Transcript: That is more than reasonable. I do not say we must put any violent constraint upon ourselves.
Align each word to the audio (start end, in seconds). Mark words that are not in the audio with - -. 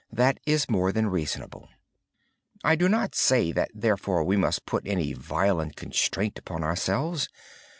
That 0.11 0.39
is 0.47 0.67
more 0.67 0.91
than 0.91 1.11
reasonable. 1.11 1.69
I 2.63 2.75
do 2.75 2.89
not 2.89 3.13
say 3.13 3.53
we 3.53 4.35
must 4.35 4.65
put 4.65 4.87
any 4.87 5.13
violent 5.13 5.75
constraint 5.75 6.39
upon 6.39 6.63
ourselves. 6.63 7.29